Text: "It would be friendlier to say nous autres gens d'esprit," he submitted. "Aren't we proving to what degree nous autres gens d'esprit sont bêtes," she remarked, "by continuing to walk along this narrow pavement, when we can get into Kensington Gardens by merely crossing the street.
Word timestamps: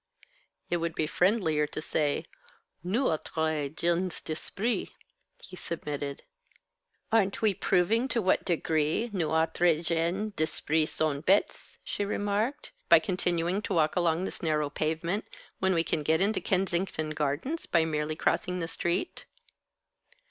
"It 0.71 0.77
would 0.77 0.95
be 0.95 1.05
friendlier 1.05 1.67
to 1.67 1.79
say 1.79 2.25
nous 2.83 3.07
autres 3.07 3.69
gens 3.75 4.19
d'esprit," 4.19 4.89
he 5.39 5.55
submitted. 5.55 6.23
"Aren't 7.11 7.43
we 7.43 7.53
proving 7.53 8.07
to 8.07 8.19
what 8.19 8.43
degree 8.43 9.11
nous 9.13 9.29
autres 9.31 9.89
gens 9.89 10.33
d'esprit 10.33 10.87
sont 10.87 11.23
bêtes," 11.27 11.77
she 11.83 12.03
remarked, 12.03 12.71
"by 12.89 12.97
continuing 12.97 13.61
to 13.61 13.75
walk 13.75 13.95
along 13.95 14.23
this 14.23 14.41
narrow 14.41 14.71
pavement, 14.71 15.23
when 15.59 15.75
we 15.75 15.83
can 15.83 16.01
get 16.01 16.19
into 16.19 16.41
Kensington 16.41 17.11
Gardens 17.11 17.67
by 17.67 17.85
merely 17.85 18.15
crossing 18.15 18.59
the 18.59 18.67
street. 18.67 19.25